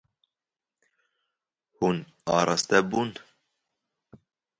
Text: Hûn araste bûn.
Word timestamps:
Hûn 1.77 1.97
araste 2.37 2.77
bûn. 2.89 3.09